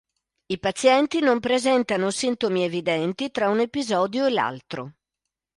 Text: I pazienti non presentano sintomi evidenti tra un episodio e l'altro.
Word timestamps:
I 0.47 0.57
pazienti 0.57 1.19
non 1.19 1.39
presentano 1.39 2.09
sintomi 2.09 2.63
evidenti 2.63 3.29
tra 3.29 3.49
un 3.49 3.59
episodio 3.59 4.25
e 4.25 4.31
l'altro. 4.31 4.93